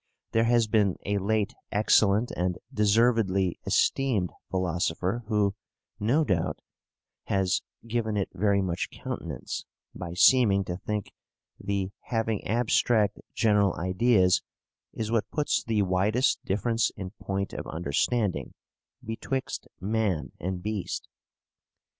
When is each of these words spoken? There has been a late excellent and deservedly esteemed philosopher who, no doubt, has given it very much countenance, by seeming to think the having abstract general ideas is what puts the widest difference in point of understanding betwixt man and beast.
There 0.31 0.45
has 0.45 0.65
been 0.65 0.95
a 1.05 1.19
late 1.19 1.53
excellent 1.71 2.31
and 2.31 2.57
deservedly 2.73 3.59
esteemed 3.67 4.31
philosopher 4.49 5.21
who, 5.27 5.53
no 5.99 6.23
doubt, 6.23 6.57
has 7.25 7.61
given 7.85 8.17
it 8.17 8.29
very 8.33 8.63
much 8.63 8.89
countenance, 8.89 9.63
by 9.93 10.15
seeming 10.15 10.63
to 10.63 10.77
think 10.77 11.11
the 11.59 11.91
having 12.05 12.43
abstract 12.47 13.19
general 13.35 13.75
ideas 13.75 14.41
is 14.91 15.11
what 15.11 15.29
puts 15.29 15.63
the 15.63 15.83
widest 15.83 16.43
difference 16.45 16.89
in 16.97 17.11
point 17.21 17.53
of 17.53 17.67
understanding 17.67 18.55
betwixt 19.05 19.67
man 19.79 20.31
and 20.39 20.63
beast. 20.63 21.07